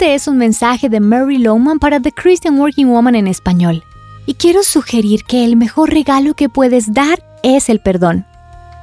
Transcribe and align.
Este 0.00 0.14
es 0.14 0.28
un 0.28 0.38
mensaje 0.38 0.88
de 0.88 1.00
Mary 1.00 1.38
Lowman 1.38 1.80
para 1.80 1.98
The 1.98 2.12
Christian 2.12 2.60
Working 2.60 2.86
Woman 2.86 3.16
en 3.16 3.26
español. 3.26 3.82
Y 4.26 4.34
quiero 4.34 4.62
sugerir 4.62 5.24
que 5.24 5.44
el 5.44 5.56
mejor 5.56 5.90
regalo 5.90 6.34
que 6.34 6.48
puedes 6.48 6.94
dar 6.94 7.18
es 7.42 7.68
el 7.68 7.80
perdón. 7.80 8.24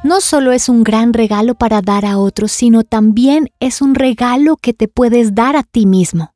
No 0.04 0.20
solo 0.20 0.52
es 0.52 0.68
un 0.68 0.84
gran 0.84 1.14
regalo 1.14 1.56
para 1.56 1.82
dar 1.82 2.06
a 2.06 2.18
otros, 2.18 2.52
sino 2.52 2.84
también 2.84 3.50
es 3.62 3.82
un 3.82 3.96
regalo 3.96 4.58
que 4.58 4.74
te 4.74 4.90
puedes 4.90 5.34
dar 5.34 5.56
a 5.56 5.64
ti 5.64 5.86
mismo. 5.86 6.34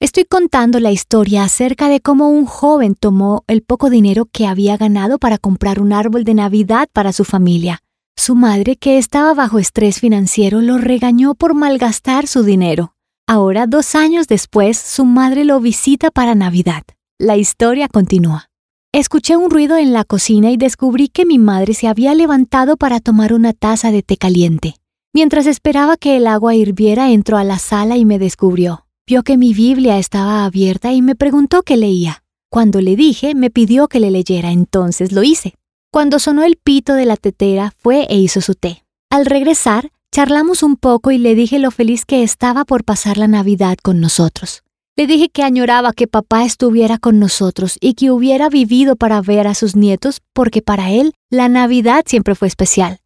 Estoy 0.00 0.24
contando 0.24 0.80
la 0.80 0.90
historia 0.90 1.44
acerca 1.44 1.88
de 1.88 2.00
cómo 2.00 2.28
un 2.28 2.44
joven 2.44 2.96
tomó 2.96 3.44
el 3.46 3.62
poco 3.62 3.88
dinero 3.88 4.24
que 4.24 4.48
había 4.48 4.76
ganado 4.76 5.18
para 5.18 5.38
comprar 5.38 5.80
un 5.80 5.92
árbol 5.92 6.24
de 6.24 6.34
Navidad 6.34 6.88
para 6.92 7.12
su 7.12 7.24
familia. 7.24 7.84
Su 8.16 8.34
madre, 8.34 8.74
que 8.74 8.98
estaba 8.98 9.32
bajo 9.32 9.60
estrés 9.60 10.00
financiero, 10.00 10.60
lo 10.60 10.76
regañó 10.76 11.36
por 11.36 11.54
malgastar 11.54 12.26
su 12.26 12.42
dinero. 12.42 12.94
Ahora, 13.30 13.66
dos 13.66 13.94
años 13.94 14.26
después, 14.26 14.78
su 14.78 15.04
madre 15.04 15.44
lo 15.44 15.60
visita 15.60 16.10
para 16.10 16.34
Navidad. 16.34 16.82
La 17.18 17.36
historia 17.36 17.86
continúa. 17.86 18.48
Escuché 18.90 19.36
un 19.36 19.50
ruido 19.50 19.76
en 19.76 19.92
la 19.92 20.04
cocina 20.04 20.50
y 20.50 20.56
descubrí 20.56 21.08
que 21.08 21.26
mi 21.26 21.38
madre 21.38 21.74
se 21.74 21.88
había 21.88 22.14
levantado 22.14 22.78
para 22.78 23.00
tomar 23.00 23.34
una 23.34 23.52
taza 23.52 23.90
de 23.90 24.02
té 24.02 24.16
caliente. 24.16 24.76
Mientras 25.12 25.46
esperaba 25.46 25.98
que 25.98 26.16
el 26.16 26.26
agua 26.26 26.54
hirviera, 26.54 27.10
entró 27.10 27.36
a 27.36 27.44
la 27.44 27.58
sala 27.58 27.98
y 27.98 28.06
me 28.06 28.18
descubrió. 28.18 28.86
Vio 29.06 29.22
que 29.22 29.36
mi 29.36 29.52
Biblia 29.52 29.98
estaba 29.98 30.46
abierta 30.46 30.94
y 30.94 31.02
me 31.02 31.14
preguntó 31.14 31.62
qué 31.62 31.76
leía. 31.76 32.24
Cuando 32.50 32.80
le 32.80 32.96
dije, 32.96 33.34
me 33.34 33.50
pidió 33.50 33.88
que 33.88 34.00
le 34.00 34.10
leyera, 34.10 34.52
entonces 34.52 35.12
lo 35.12 35.22
hice. 35.22 35.52
Cuando 35.92 36.18
sonó 36.18 36.44
el 36.44 36.56
pito 36.56 36.94
de 36.94 37.04
la 37.04 37.18
tetera, 37.18 37.74
fue 37.76 38.06
e 38.08 38.16
hizo 38.16 38.40
su 38.40 38.54
té. 38.54 38.84
Al 39.10 39.26
regresar, 39.26 39.90
charlamos 40.12 40.62
un 40.62 40.76
poco 40.76 41.10
y 41.10 41.18
le 41.18 41.34
dije 41.34 41.58
lo 41.58 41.70
feliz 41.70 42.04
que 42.04 42.22
estaba 42.22 42.64
por 42.64 42.84
pasar 42.84 43.18
la 43.18 43.28
Navidad 43.28 43.76
con 43.82 44.00
nosotros. 44.00 44.62
Le 44.96 45.06
dije 45.06 45.28
que 45.28 45.42
añoraba 45.42 45.92
que 45.92 46.08
papá 46.08 46.44
estuviera 46.44 46.98
con 46.98 47.20
nosotros 47.20 47.78
y 47.80 47.94
que 47.94 48.10
hubiera 48.10 48.48
vivido 48.48 48.96
para 48.96 49.20
ver 49.20 49.46
a 49.46 49.54
sus 49.54 49.76
nietos 49.76 50.20
porque 50.32 50.60
para 50.60 50.90
él 50.90 51.14
la 51.30 51.48
Navidad 51.48 52.04
siempre 52.06 52.34
fue 52.34 52.48
especial. 52.48 52.98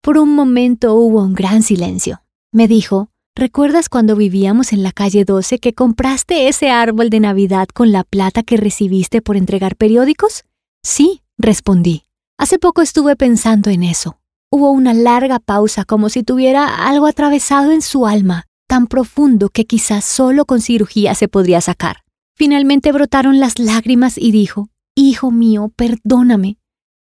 Por 0.00 0.16
un 0.16 0.34
momento 0.34 0.94
hubo 0.94 1.22
un 1.22 1.34
gran 1.34 1.62
silencio. 1.62 2.22
Me 2.52 2.68
dijo, 2.68 3.10
¿Recuerdas 3.36 3.88
cuando 3.88 4.16
vivíamos 4.16 4.72
en 4.72 4.82
la 4.82 4.92
calle 4.92 5.24
12 5.24 5.60
que 5.60 5.72
compraste 5.72 6.48
ese 6.48 6.70
árbol 6.70 7.10
de 7.10 7.20
Navidad 7.20 7.68
con 7.68 7.90
la 7.90 8.04
plata 8.04 8.42
que 8.42 8.56
recibiste 8.56 9.22
por 9.22 9.36
entregar 9.36 9.76
periódicos? 9.76 10.44
Sí, 10.82 11.22
respondí. 11.38 12.02
Hace 12.38 12.58
poco 12.58 12.82
estuve 12.82 13.16
pensando 13.16 13.70
en 13.70 13.82
eso. 13.82 14.18
Hubo 14.52 14.72
una 14.72 14.94
larga 14.94 15.38
pausa 15.38 15.84
como 15.84 16.08
si 16.08 16.24
tuviera 16.24 16.88
algo 16.88 17.06
atravesado 17.06 17.70
en 17.70 17.82
su 17.82 18.08
alma, 18.08 18.46
tan 18.66 18.88
profundo 18.88 19.48
que 19.48 19.64
quizás 19.64 20.04
solo 20.04 20.44
con 20.44 20.60
cirugía 20.60 21.14
se 21.14 21.28
podría 21.28 21.60
sacar. 21.60 21.98
Finalmente 22.36 22.90
brotaron 22.90 23.38
las 23.38 23.60
lágrimas 23.60 24.18
y 24.18 24.32
dijo, 24.32 24.68
Hijo 24.96 25.30
mío, 25.30 25.70
perdóname. 25.76 26.58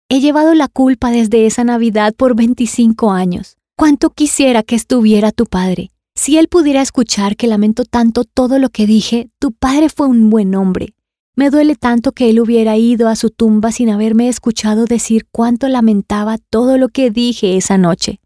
He 0.09 0.19
llevado 0.19 0.53
la 0.53 0.67
culpa 0.67 1.09
desde 1.09 1.47
esa 1.47 1.63
Navidad 1.63 2.13
por 2.13 2.35
25 2.35 3.11
años. 3.11 3.57
Cuánto 3.75 4.11
quisiera 4.11 4.61
que 4.61 4.75
estuviera 4.75 5.31
tu 5.31 5.47
padre. 5.47 5.89
Si 6.13 6.37
él 6.37 6.49
pudiera 6.49 6.83
escuchar 6.83 7.35
que 7.35 7.47
lamento 7.47 7.83
tanto 7.83 8.25
todo 8.25 8.59
lo 8.59 8.69
que 8.69 8.85
dije, 8.85 9.31
tu 9.39 9.53
padre 9.53 9.89
fue 9.89 10.05
un 10.05 10.29
buen 10.29 10.53
hombre. 10.53 10.93
Me 11.35 11.49
duele 11.49 11.75
tanto 11.75 12.11
que 12.11 12.29
él 12.29 12.39
hubiera 12.39 12.77
ido 12.77 13.07
a 13.07 13.15
su 13.15 13.29
tumba 13.29 13.71
sin 13.71 13.89
haberme 13.89 14.27
escuchado 14.27 14.85
decir 14.85 15.25
cuánto 15.31 15.67
lamentaba 15.67 16.37
todo 16.49 16.77
lo 16.77 16.89
que 16.89 17.11
dije 17.11 17.57
esa 17.57 17.77
noche. 17.77 18.19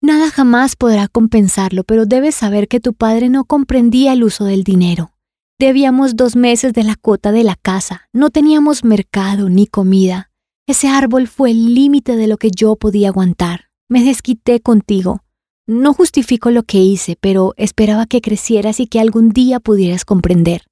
Nada 0.00 0.30
jamás 0.30 0.76
podrá 0.76 1.08
compensarlo, 1.08 1.84
pero 1.84 2.06
debes 2.06 2.34
saber 2.34 2.68
que 2.68 2.80
tu 2.80 2.94
padre 2.94 3.28
no 3.28 3.44
comprendía 3.44 4.12
el 4.12 4.24
uso 4.24 4.44
del 4.44 4.64
dinero. 4.64 5.12
Debíamos 5.58 6.16
dos 6.16 6.36
meses 6.36 6.72
de 6.72 6.84
la 6.84 6.96
cuota 6.96 7.32
de 7.32 7.44
la 7.44 7.56
casa, 7.56 8.08
no 8.12 8.30
teníamos 8.30 8.84
mercado 8.84 9.48
ni 9.48 9.66
comida. 9.66 10.30
Ese 10.66 10.88
árbol 10.88 11.28
fue 11.28 11.52
el 11.52 11.74
límite 11.74 12.16
de 12.16 12.26
lo 12.26 12.38
que 12.38 12.50
yo 12.50 12.76
podía 12.76 13.08
aguantar. 13.08 13.70
Me 13.88 14.02
desquité 14.02 14.60
contigo, 14.60 15.24
no 15.66 15.94
justifico 15.94 16.50
lo 16.50 16.64
que 16.64 16.78
hice, 16.78 17.16
pero 17.18 17.54
esperaba 17.56 18.04
que 18.04 18.20
crecieras 18.20 18.80
y 18.80 18.86
que 18.86 19.00
algún 19.00 19.30
día 19.30 19.60
pudieras 19.60 20.04
comprender. 20.04 20.62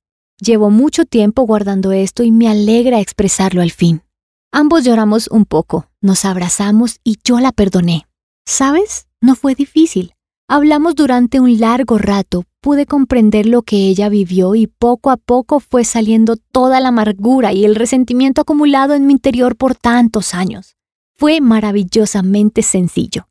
Llevo 0.44 0.70
mucho 0.70 1.04
tiempo 1.04 1.42
guardando 1.42 1.92
esto 1.92 2.24
y 2.24 2.32
me 2.32 2.48
alegra 2.48 2.98
expresarlo 2.98 3.62
al 3.62 3.70
fin. 3.70 4.02
Ambos 4.50 4.82
lloramos 4.82 5.28
un 5.28 5.44
poco, 5.44 5.88
nos 6.00 6.24
abrazamos 6.24 6.98
y 7.04 7.18
yo 7.22 7.38
la 7.38 7.52
perdoné. 7.52 8.08
¿Sabes? 8.44 9.06
No 9.20 9.36
fue 9.36 9.54
difícil. 9.54 10.14
Hablamos 10.48 10.96
durante 10.96 11.38
un 11.38 11.60
largo 11.60 11.96
rato, 11.96 12.44
pude 12.60 12.86
comprender 12.86 13.46
lo 13.46 13.62
que 13.62 13.86
ella 13.86 14.08
vivió 14.08 14.56
y 14.56 14.66
poco 14.66 15.10
a 15.10 15.16
poco 15.16 15.60
fue 15.60 15.84
saliendo 15.84 16.34
toda 16.50 16.80
la 16.80 16.88
amargura 16.88 17.52
y 17.52 17.64
el 17.64 17.76
resentimiento 17.76 18.40
acumulado 18.40 18.94
en 18.94 19.06
mi 19.06 19.12
interior 19.12 19.54
por 19.54 19.76
tantos 19.76 20.34
años. 20.34 20.74
Fue 21.14 21.40
maravillosamente 21.40 22.62
sencillo. 22.62 23.28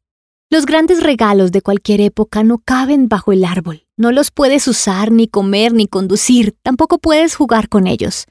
Los 0.53 0.65
grandes 0.65 1.01
regalos 1.01 1.53
de 1.53 1.61
cualquier 1.61 2.01
época 2.01 2.43
no 2.43 2.57
caben 2.57 3.07
bajo 3.07 3.31
el 3.31 3.45
árbol. 3.45 3.85
No 3.95 4.11
los 4.11 4.31
puedes 4.31 4.67
usar, 4.67 5.09
ni 5.09 5.29
comer, 5.29 5.71
ni 5.71 5.87
conducir. 5.87 6.57
Tampoco 6.61 6.97
puedes 6.97 7.35
jugar 7.35 7.69
con 7.69 7.87
ellos. 7.87 8.25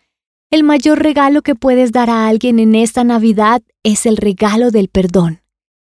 El 0.50 0.62
mayor 0.62 1.02
regalo 1.02 1.40
que 1.40 1.54
puedes 1.54 1.92
dar 1.92 2.10
a 2.10 2.28
alguien 2.28 2.58
en 2.58 2.74
esta 2.74 3.04
Navidad 3.04 3.62
es 3.84 4.04
el 4.04 4.18
regalo 4.18 4.70
del 4.70 4.88
perdón. 4.88 5.40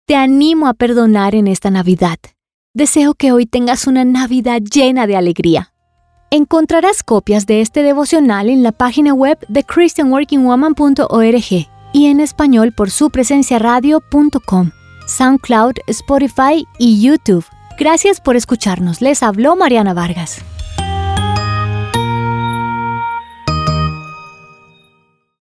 Te 0.07 0.15
animo 0.15 0.67
a 0.67 0.73
perdonar 0.73 1.35
en 1.35 1.47
esta 1.47 1.69
Navidad. 1.69 2.19
Deseo 2.73 3.15
que 3.15 3.33
hoy 3.33 3.45
tengas 3.45 3.85
una 3.85 4.05
Navidad 4.05 4.61
llena 4.61 5.07
de 5.07 5.17
alegría. 5.17 5.73
Encontrarás 6.31 7.03
copias 7.03 7.47
de 7.47 7.59
este 7.59 7.83
devocional 7.83 8.49
en 8.49 8.63
la 8.63 8.71
página 8.71 9.13
web 9.13 9.39
de 9.49 9.65
christianworkingwoman.org 9.65 11.67
y 11.91 12.05
en 12.05 12.21
español 12.21 12.71
por 12.71 12.91
su 12.91 13.09
presencia 13.09 13.59
radio.com. 13.59 14.71
SoundCloud, 15.13 15.75
Spotify 15.87 16.67
y 16.77 17.01
YouTube. 17.01 17.45
Gracias 17.77 18.19
por 18.19 18.35
escucharnos. 18.35 19.01
Les 19.01 19.23
habló 19.23 19.55
Mariana 19.55 19.93
Vargas. 19.93 20.43